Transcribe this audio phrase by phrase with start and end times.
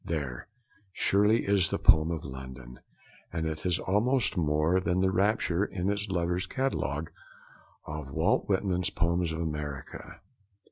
[0.03, 0.47] There,
[0.91, 2.79] surely, is the poem of London,
[3.31, 7.11] and it has almost more than the rapture, in its lover's catalogue,
[7.85, 10.19] of Walt Whitman's poems of America.